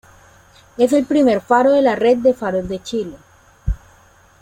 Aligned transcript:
Es 0.79 0.93
el 0.93 1.05
primer 1.05 1.41
faro 1.41 1.71
de 1.71 1.83
la 1.83 1.95
red 1.95 2.17
de 2.17 2.33
Faros 2.33 2.67
de 2.67 2.81
Chile. 2.81 3.17